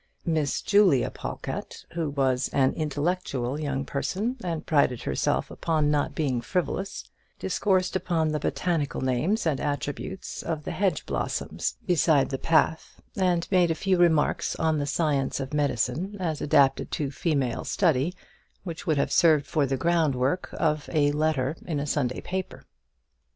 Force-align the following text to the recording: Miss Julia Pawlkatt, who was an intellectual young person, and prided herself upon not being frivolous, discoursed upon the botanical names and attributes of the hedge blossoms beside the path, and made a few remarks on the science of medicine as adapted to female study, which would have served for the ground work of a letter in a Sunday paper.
Miss 0.25 0.63
Julia 0.63 1.11
Pawlkatt, 1.11 1.85
who 1.91 2.09
was 2.09 2.47
an 2.49 2.73
intellectual 2.73 3.59
young 3.59 3.85
person, 3.85 4.35
and 4.43 4.65
prided 4.65 5.03
herself 5.03 5.51
upon 5.51 5.91
not 5.91 6.15
being 6.15 6.41
frivolous, 6.41 7.03
discoursed 7.37 7.95
upon 7.95 8.29
the 8.29 8.39
botanical 8.39 9.01
names 9.01 9.45
and 9.45 9.59
attributes 9.59 10.41
of 10.41 10.63
the 10.63 10.71
hedge 10.71 11.05
blossoms 11.05 11.75
beside 11.85 12.31
the 12.31 12.39
path, 12.39 12.99
and 13.15 13.47
made 13.51 13.69
a 13.69 13.75
few 13.75 13.99
remarks 13.99 14.55
on 14.55 14.79
the 14.79 14.87
science 14.87 15.39
of 15.39 15.53
medicine 15.53 16.17
as 16.19 16.41
adapted 16.41 16.89
to 16.93 17.11
female 17.11 17.63
study, 17.63 18.15
which 18.63 18.87
would 18.87 18.97
have 18.97 19.11
served 19.11 19.45
for 19.45 19.67
the 19.67 19.77
ground 19.77 20.15
work 20.15 20.49
of 20.53 20.89
a 20.91 21.11
letter 21.11 21.55
in 21.67 21.79
a 21.79 21.85
Sunday 21.85 22.21
paper. 22.21 22.63